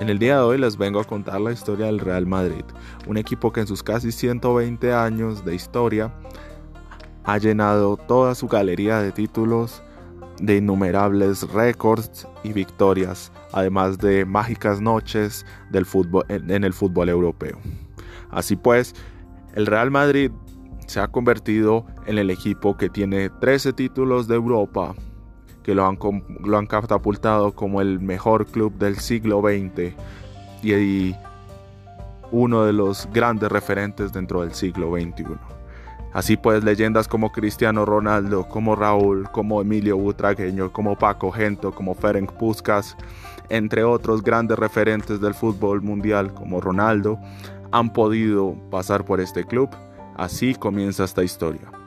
En 0.00 0.08
el 0.08 0.18
día 0.18 0.36
de 0.36 0.42
hoy 0.42 0.56
les 0.56 0.78
vengo 0.78 0.98
a 0.98 1.04
contar 1.04 1.42
la 1.42 1.52
historia 1.52 1.84
del 1.84 1.98
Real 1.98 2.26
Madrid, 2.26 2.64
un 3.06 3.18
equipo 3.18 3.52
que 3.52 3.60
en 3.60 3.66
sus 3.66 3.82
casi 3.82 4.10
120 4.10 4.94
años 4.94 5.44
de 5.44 5.54
historia 5.54 6.10
ha 7.24 7.36
llenado 7.36 7.98
toda 7.98 8.34
su 8.34 8.48
galería 8.48 9.02
de 9.02 9.12
títulos 9.12 9.82
de 10.40 10.56
innumerables 10.56 11.46
récords 11.52 12.26
y 12.42 12.54
victorias, 12.54 13.30
además 13.52 13.98
de 13.98 14.24
mágicas 14.24 14.80
noches 14.80 15.44
del 15.70 15.84
fútbol, 15.84 16.24
en 16.28 16.64
el 16.64 16.72
fútbol 16.72 17.10
europeo. 17.10 17.58
Así 18.30 18.56
pues, 18.56 18.94
el 19.54 19.66
Real 19.66 19.90
Madrid 19.90 20.30
se 20.86 21.00
ha 21.00 21.08
convertido 21.08 21.84
en 22.06 22.16
el 22.16 22.30
equipo 22.30 22.74
que 22.78 22.88
tiene 22.88 23.28
13 23.28 23.74
títulos 23.74 24.28
de 24.28 24.36
Europa, 24.36 24.94
que 25.62 25.74
lo 25.74 25.86
han, 25.86 25.98
lo 26.42 26.58
han 26.58 26.66
catapultado 26.66 27.52
como 27.52 27.80
el 27.80 28.00
mejor 28.00 28.46
club 28.46 28.72
del 28.78 28.96
siglo 28.96 29.40
XX 29.40 29.94
y, 30.62 31.14
uno 32.32 32.64
de 32.64 32.72
los 32.72 33.08
grandes 33.12 33.50
referentes 33.50 34.12
dentro 34.12 34.42
del 34.42 34.54
siglo 34.54 34.92
XXI. 34.92 35.24
Así 36.12 36.36
pues, 36.36 36.62
leyendas 36.62 37.08
como 37.08 37.32
Cristiano 37.32 37.84
Ronaldo, 37.84 38.48
como 38.48 38.76
Raúl, 38.76 39.28
como 39.30 39.60
Emilio 39.60 39.96
Butragueño, 39.96 40.72
como 40.72 40.96
Paco 40.96 41.32
Gento, 41.32 41.72
como 41.72 41.94
Ferenc 41.94 42.32
Puskas, 42.32 42.96
entre 43.48 43.82
otros 43.84 44.22
grandes 44.22 44.58
referentes 44.58 45.20
del 45.20 45.34
fútbol 45.34 45.82
mundial 45.82 46.32
como 46.32 46.60
Ronaldo, 46.60 47.18
han 47.72 47.92
podido 47.92 48.54
pasar 48.70 49.04
por 49.04 49.20
este 49.20 49.44
club. 49.44 49.68
Así 50.16 50.54
comienza 50.54 51.04
esta 51.04 51.22
historia. 51.22 51.79